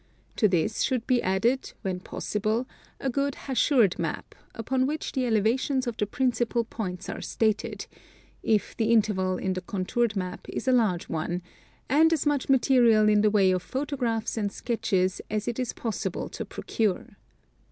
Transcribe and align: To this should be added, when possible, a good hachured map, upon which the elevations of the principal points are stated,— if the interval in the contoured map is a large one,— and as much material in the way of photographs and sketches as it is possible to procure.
To 0.37 0.47
this 0.47 0.81
should 0.81 1.05
be 1.05 1.21
added, 1.21 1.73
when 1.83 1.99
possible, 1.99 2.67
a 2.99 3.07
good 3.07 3.35
hachured 3.35 3.99
map, 3.99 4.33
upon 4.55 4.87
which 4.87 5.11
the 5.11 5.27
elevations 5.27 5.85
of 5.85 5.95
the 5.95 6.07
principal 6.07 6.63
points 6.63 7.07
are 7.07 7.21
stated,— 7.21 7.85
if 8.57 8.75
the 8.75 8.91
interval 8.91 9.37
in 9.37 9.53
the 9.53 9.61
contoured 9.61 10.15
map 10.15 10.49
is 10.49 10.67
a 10.67 10.71
large 10.71 11.07
one,— 11.07 11.43
and 11.87 12.11
as 12.13 12.25
much 12.25 12.49
material 12.49 13.07
in 13.09 13.21
the 13.21 13.29
way 13.29 13.51
of 13.51 13.61
photographs 13.61 14.37
and 14.37 14.51
sketches 14.51 15.21
as 15.29 15.47
it 15.47 15.59
is 15.59 15.71
possible 15.71 16.29
to 16.29 16.45
procure. 16.45 17.15